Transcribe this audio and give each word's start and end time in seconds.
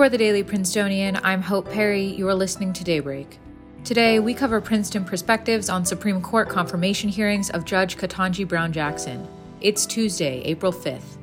For 0.00 0.08
the 0.08 0.16
Daily 0.16 0.42
Princetonian, 0.42 1.18
I'm 1.22 1.42
Hope 1.42 1.70
Perry. 1.70 2.06
You 2.06 2.26
are 2.30 2.34
listening 2.34 2.72
to 2.72 2.84
Daybreak. 2.84 3.38
Today, 3.84 4.18
we 4.18 4.32
cover 4.32 4.58
Princeton 4.58 5.04
perspectives 5.04 5.68
on 5.68 5.84
Supreme 5.84 6.22
Court 6.22 6.48
confirmation 6.48 7.10
hearings 7.10 7.50
of 7.50 7.66
Judge 7.66 7.98
Ketanji 7.98 8.48
Brown 8.48 8.72
Jackson. 8.72 9.28
It's 9.60 9.84
Tuesday, 9.84 10.40
April 10.46 10.72
5th. 10.72 11.18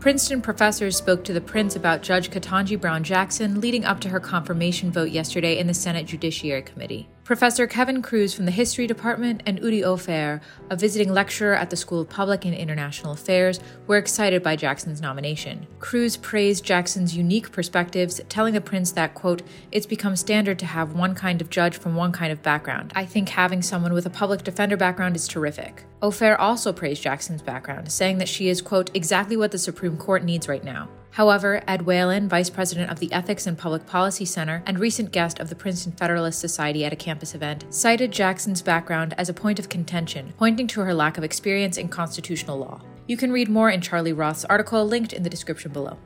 Princeton 0.00 0.42
professors 0.42 0.98
spoke 0.98 1.24
to 1.24 1.32
the 1.32 1.40
Prince 1.40 1.76
about 1.76 2.02
Judge 2.02 2.30
Ketanji 2.30 2.78
Brown 2.78 3.04
Jackson 3.04 3.58
leading 3.58 3.86
up 3.86 4.00
to 4.00 4.10
her 4.10 4.20
confirmation 4.20 4.92
vote 4.92 5.08
yesterday 5.08 5.56
in 5.56 5.66
the 5.66 5.72
Senate 5.72 6.04
Judiciary 6.04 6.60
Committee. 6.60 7.08
Professor 7.28 7.66
Kevin 7.66 8.00
Kruse 8.00 8.34
from 8.34 8.46
the 8.46 8.50
History 8.50 8.86
Department 8.86 9.42
and 9.44 9.60
Udi 9.60 9.82
Ofer, 9.82 10.40
a 10.70 10.76
visiting 10.76 11.12
lecturer 11.12 11.54
at 11.54 11.68
the 11.68 11.76
School 11.76 12.00
of 12.00 12.08
Public 12.08 12.46
and 12.46 12.54
International 12.54 13.12
Affairs, 13.12 13.60
were 13.86 13.98
excited 13.98 14.42
by 14.42 14.56
Jackson's 14.56 15.02
nomination. 15.02 15.66
Kruse 15.78 16.16
praised 16.16 16.64
Jackson's 16.64 17.14
unique 17.14 17.52
perspectives, 17.52 18.18
telling 18.30 18.54
the 18.54 18.62
prince 18.62 18.92
that, 18.92 19.12
quote, 19.12 19.42
it's 19.70 19.84
become 19.84 20.16
standard 20.16 20.58
to 20.58 20.64
have 20.64 20.94
one 20.94 21.14
kind 21.14 21.42
of 21.42 21.50
judge 21.50 21.76
from 21.76 21.94
one 21.94 22.12
kind 22.12 22.32
of 22.32 22.42
background. 22.42 22.94
I 22.96 23.04
think 23.04 23.28
having 23.28 23.60
someone 23.60 23.92
with 23.92 24.06
a 24.06 24.10
public 24.10 24.42
defender 24.42 24.78
background 24.78 25.14
is 25.14 25.28
terrific. 25.28 25.84
Ofer 26.00 26.34
also 26.36 26.72
praised 26.72 27.02
Jackson's 27.02 27.42
background, 27.42 27.92
saying 27.92 28.16
that 28.18 28.28
she 28.30 28.48
is, 28.48 28.62
quote, 28.62 28.90
exactly 28.94 29.36
what 29.36 29.50
the 29.50 29.58
Supreme 29.58 29.98
Court 29.98 30.24
needs 30.24 30.48
right 30.48 30.64
now. 30.64 30.88
However, 31.10 31.62
Ed 31.66 31.82
Whelan, 31.82 32.28
vice 32.28 32.50
president 32.50 32.90
of 32.90 33.00
the 33.00 33.12
Ethics 33.12 33.46
and 33.46 33.58
Public 33.58 33.86
Policy 33.86 34.24
Center 34.24 34.62
and 34.66 34.78
recent 34.78 35.10
guest 35.10 35.40
of 35.40 35.48
the 35.48 35.56
Princeton 35.56 35.92
Federalist 35.92 36.38
Society 36.38 36.84
at 36.84 36.92
a 36.92 36.96
campus 36.96 37.34
event, 37.34 37.64
cited 37.70 38.12
Jackson's 38.12 38.62
background 38.62 39.14
as 39.18 39.28
a 39.28 39.34
point 39.34 39.58
of 39.58 39.68
contention, 39.68 40.32
pointing 40.38 40.66
to 40.68 40.80
her 40.80 40.94
lack 40.94 41.18
of 41.18 41.24
experience 41.24 41.76
in 41.76 41.88
constitutional 41.88 42.58
law. 42.58 42.80
You 43.06 43.16
can 43.16 43.32
read 43.32 43.48
more 43.48 43.70
in 43.70 43.80
Charlie 43.80 44.12
Roth's 44.12 44.44
article 44.44 44.84
linked 44.84 45.12
in 45.12 45.22
the 45.22 45.30
description 45.30 45.72
below. 45.72 45.98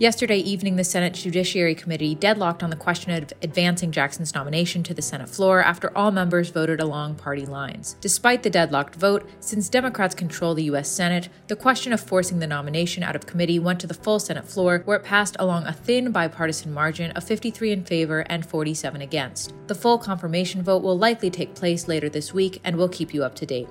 Yesterday 0.00 0.38
evening, 0.38 0.76
the 0.76 0.82
Senate 0.82 1.12
Judiciary 1.12 1.74
Committee 1.74 2.14
deadlocked 2.14 2.62
on 2.62 2.70
the 2.70 2.76
question 2.76 3.12
of 3.12 3.30
advancing 3.42 3.92
Jackson's 3.92 4.34
nomination 4.34 4.82
to 4.84 4.94
the 4.94 5.02
Senate 5.02 5.28
floor 5.28 5.62
after 5.62 5.94
all 5.94 6.10
members 6.10 6.48
voted 6.48 6.80
along 6.80 7.16
party 7.16 7.44
lines. 7.44 7.96
Despite 8.00 8.42
the 8.42 8.48
deadlocked 8.48 8.94
vote, 8.94 9.28
since 9.40 9.68
Democrats 9.68 10.14
control 10.14 10.54
the 10.54 10.64
U.S. 10.64 10.88
Senate, 10.88 11.28
the 11.48 11.54
question 11.54 11.92
of 11.92 12.00
forcing 12.00 12.38
the 12.38 12.46
nomination 12.46 13.02
out 13.02 13.14
of 13.14 13.26
committee 13.26 13.58
went 13.58 13.78
to 13.80 13.86
the 13.86 13.92
full 13.92 14.18
Senate 14.18 14.48
floor, 14.48 14.80
where 14.86 14.96
it 14.96 15.04
passed 15.04 15.36
along 15.38 15.66
a 15.66 15.72
thin 15.74 16.12
bipartisan 16.12 16.72
margin 16.72 17.10
of 17.10 17.22
53 17.22 17.70
in 17.70 17.84
favor 17.84 18.20
and 18.20 18.46
47 18.46 19.02
against. 19.02 19.52
The 19.66 19.74
full 19.74 19.98
confirmation 19.98 20.62
vote 20.62 20.82
will 20.82 20.96
likely 20.96 21.28
take 21.28 21.54
place 21.54 21.88
later 21.88 22.08
this 22.08 22.32
week, 22.32 22.58
and 22.64 22.76
we'll 22.76 22.88
keep 22.88 23.12
you 23.12 23.22
up 23.22 23.34
to 23.34 23.44
date. 23.44 23.68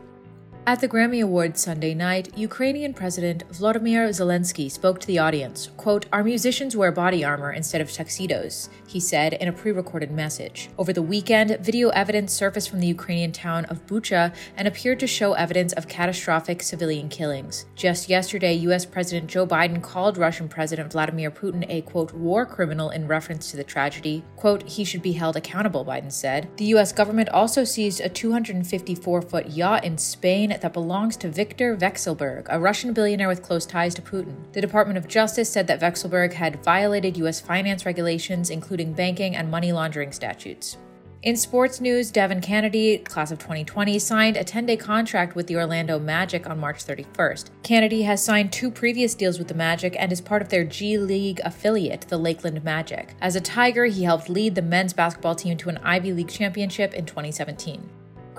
At 0.70 0.82
the 0.82 0.88
Grammy 0.88 1.24
Awards 1.24 1.64
Sunday 1.64 1.96
night, 1.96 2.38
Ukrainian 2.38 2.94
President 2.94 3.42
Vladimir 3.52 4.10
Zelensky 4.10 4.70
spoke 4.70 5.00
to 5.00 5.08
the 5.08 5.18
audience. 5.18 5.72
Quote, 5.78 6.06
Our 6.14 6.24
musicians 6.24 6.78
wear 6.78 6.92
body 6.92 7.26
armor 7.26 7.52
instead 7.52 7.82
of 7.82 7.92
tuxedos, 7.92 8.70
he 8.86 9.00
said 9.00 9.34
in 9.34 9.48
a 9.48 9.52
pre 9.52 9.72
recorded 9.72 10.12
message. 10.12 10.70
Over 10.78 10.94
the 10.94 11.02
weekend, 11.02 11.58
video 11.62 11.90
evidence 11.90 12.34
surfaced 12.34 12.70
from 12.70 12.82
the 12.82 12.86
Ukrainian 12.86 13.32
town 13.32 13.66
of 13.66 13.88
Bucha 13.88 14.32
and 14.58 14.68
appeared 14.68 15.00
to 15.00 15.08
show 15.08 15.34
evidence 15.34 15.74
of 15.74 15.88
catastrophic 15.88 16.62
civilian 16.62 17.10
killings. 17.10 17.66
Just 17.74 18.08
yesterday, 18.08 18.54
U.S. 18.54 18.86
President 18.86 19.28
Joe 19.28 19.48
Biden 19.48 19.82
called 19.82 20.20
Russian 20.20 20.48
President 20.48 20.92
Vladimir 20.92 21.32
Putin 21.32 21.66
a, 21.68 21.82
quote, 21.82 22.14
war 22.14 22.46
criminal 22.46 22.92
in 22.92 23.08
reference 23.08 23.50
to 23.50 23.58
the 23.58 23.64
tragedy. 23.64 24.24
Quote, 24.36 24.70
he 24.70 24.84
should 24.84 25.02
be 25.02 25.14
held 25.14 25.36
accountable, 25.36 25.84
Biden 25.84 26.12
said. 26.12 26.48
The 26.58 26.66
U.S. 26.66 26.92
government 26.92 27.30
also 27.30 27.64
seized 27.64 28.02
a 28.02 28.08
254 28.10 29.24
foot 29.24 29.48
yacht 29.48 29.84
in 29.84 29.98
Spain 29.98 30.59
that 30.62 30.74
belongs 30.74 31.18
to 31.18 31.30
Viktor 31.30 31.76
Vekselberg, 31.76 32.48
a 32.50 32.60
Russian 32.60 32.94
billionaire 32.94 33.28
with 33.28 33.44
close 33.44 33.66
ties 33.66 33.94
to 33.96 34.02
Putin. 34.02 34.36
The 34.54 34.62
Department 34.62 34.98
of 34.98 35.08
Justice 35.08 35.50
said 35.50 35.68
that 35.68 35.82
Vekselberg 35.82 36.34
had 36.34 36.64
violated 36.64 37.18
U.S. 37.18 37.40
finance 37.40 37.86
regulations, 37.86 38.50
including 38.50 38.94
banking 38.94 39.36
and 39.36 39.50
money 39.50 39.72
laundering 39.72 40.12
statutes. 40.12 40.78
In 41.22 41.36
sports 41.36 41.82
news, 41.82 42.12
Devin 42.12 42.40
Cannady, 42.40 43.04
class 43.04 43.30
of 43.30 43.40
2020, 43.40 44.00
signed 44.00 44.38
a 44.38 44.44
10 44.46 44.66
day 44.66 44.78
contract 44.78 45.36
with 45.36 45.48
the 45.48 45.58
Orlando 45.58 46.00
Magic 46.00 46.50
on 46.50 46.58
March 46.58 46.86
31st. 46.86 47.50
Cannady 47.62 48.06
has 48.06 48.24
signed 48.24 48.54
two 48.54 48.72
previous 48.72 49.16
deals 49.16 49.38
with 49.38 49.50
the 49.50 49.54
Magic 49.54 49.98
and 50.00 50.14
is 50.14 50.22
part 50.22 50.42
of 50.42 50.48
their 50.48 50.64
G 50.64 50.98
League 50.98 51.42
affiliate, 51.44 52.08
the 52.08 52.18
Lakeland 52.18 52.64
Magic. 52.64 53.16
As 53.20 53.36
a 53.36 53.42
Tiger, 53.42 53.84
he 53.84 54.04
helped 54.04 54.30
lead 54.30 54.56
the 54.56 54.62
men's 54.62 54.94
basketball 54.94 55.36
team 55.36 55.58
to 55.58 55.68
an 55.68 55.80
Ivy 55.80 56.14
League 56.14 56.30
championship 56.30 56.94
in 56.94 57.06
2017. 57.06 57.90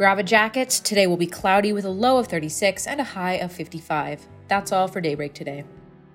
Grab 0.01 0.19
a 0.19 0.23
jacket. 0.23 0.71
Today 0.71 1.07
will 1.07 1.19
be 1.19 1.27
cloudy 1.27 1.75
with 1.75 1.85
a 1.85 1.91
low 1.91 2.17
of 2.17 2.27
36 2.27 2.87
and 2.87 3.03
a 3.03 3.05
high 3.05 3.35
of 3.35 3.53
55. 3.53 4.27
That's 4.49 4.73
all 4.73 4.89
for 4.89 5.03
Daybreak 5.03 5.35
today. 5.35 5.65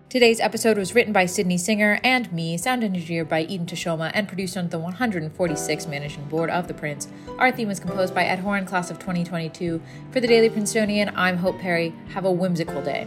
Today's 0.10 0.40
episode 0.40 0.76
was 0.76 0.96
written 0.96 1.14
by 1.14 1.28
Sydney 1.28 1.60
Singer 1.60 2.00
and 2.04 2.34
me, 2.34 2.58
sound 2.58 2.84
engineered 2.84 3.30
by 3.30 3.42
Eden 3.44 3.68
Tashoma, 3.68 4.10
and 4.16 4.28
produced 4.28 4.58
on 4.58 4.70
the 4.70 4.80
146 4.80 5.86
managing 5.86 6.24
board 6.30 6.50
of 6.50 6.68
The 6.68 6.74
Prince. 6.74 7.08
Our 7.38 7.52
theme 7.52 7.68
was 7.68 7.80
composed 7.80 8.16
by 8.16 8.24
Ed 8.24 8.40
Horn, 8.40 8.66
class 8.66 8.90
of 8.90 8.98
2022. 8.98 9.80
For 10.10 10.20
the 10.20 10.26
Daily 10.26 10.50
Princetonian, 10.50 11.12
I'm 11.16 11.38
Hope 11.38 11.60
Perry. 11.60 11.94
Have 12.10 12.26
a 12.26 12.32
whimsical 12.32 12.82
day. 12.82 13.06